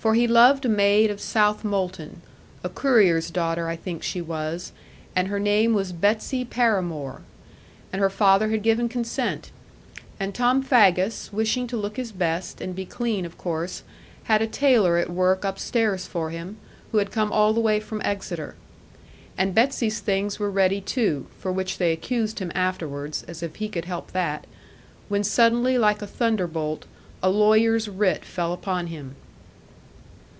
For 0.00 0.14
he 0.14 0.26
loved 0.26 0.64
a 0.64 0.68
maid 0.70 1.10
of 1.10 1.18
Southmolton 1.20 2.22
(a 2.64 2.70
currier's 2.70 3.30
daughter 3.30 3.68
I 3.68 3.76
think 3.76 4.02
she 4.02 4.22
was, 4.22 4.72
and 5.14 5.28
her 5.28 5.38
name 5.38 5.74
was 5.74 5.92
Betsy 5.92 6.42
Paramore), 6.42 7.20
and 7.92 8.00
her 8.00 8.08
father 8.08 8.48
had 8.48 8.62
given 8.62 8.88
consent; 8.88 9.50
and 10.18 10.34
Tom 10.34 10.62
Faggus, 10.62 11.30
wishing 11.34 11.66
to 11.66 11.76
look 11.76 11.98
his 11.98 12.12
best, 12.12 12.62
and 12.62 12.74
be 12.74 12.86
clean 12.86 13.26
of 13.26 13.36
course, 13.36 13.82
had 14.24 14.40
a 14.40 14.46
tailor 14.46 14.96
at 14.96 15.10
work 15.10 15.44
upstairs 15.44 16.06
for 16.06 16.30
him, 16.30 16.56
who 16.92 16.96
had 16.96 17.12
come 17.12 17.30
all 17.30 17.52
the 17.52 17.60
way 17.60 17.78
from 17.78 18.00
Exeter. 18.02 18.54
And 19.36 19.54
Betsy's 19.54 20.00
things 20.00 20.38
were 20.38 20.50
ready 20.50 20.80
too 20.80 21.26
for 21.38 21.52
which 21.52 21.76
they 21.76 21.92
accused 21.92 22.38
him 22.38 22.50
afterwards, 22.54 23.22
as 23.28 23.42
if 23.42 23.56
he 23.56 23.68
could 23.68 23.84
help 23.84 24.12
that 24.12 24.46
when 25.10 25.22
suddenly, 25.22 25.76
like 25.76 26.00
a 26.00 26.06
thunderbolt, 26.06 26.86
a 27.22 27.28
lawyer's 27.28 27.86
writ 27.90 28.24
fell 28.24 28.54
upon 28.54 28.86
him. 28.86 29.14